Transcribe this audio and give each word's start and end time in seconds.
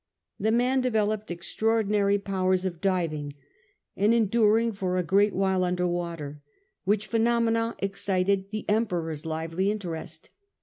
The 0.39 0.51
man 0.51 0.81
developed 0.81 1.29
extraordinary 1.29 2.17
powers 2.17 2.65
of 2.65 2.81
diving 2.81 3.35
and 3.95 4.15
enduring 4.15 4.71
for 4.71 4.97
a 4.97 5.03
great 5.03 5.35
while 5.35 5.63
under 5.63 5.85
water, 5.87 6.41
which 6.85 7.05
phenomenon 7.05 7.75
excited 7.77 8.49
the 8.49 8.65
Emperor's 8.67 9.27
lively 9.27 9.69
interest. 9.69 10.31